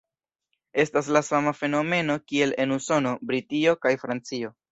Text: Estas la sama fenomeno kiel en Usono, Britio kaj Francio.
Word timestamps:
Estas 0.83 1.09
la 1.17 1.21
sama 1.27 1.53
fenomeno 1.57 2.17
kiel 2.31 2.55
en 2.65 2.75
Usono, 2.79 3.13
Britio 3.33 3.77
kaj 3.87 3.93
Francio. 4.07 4.53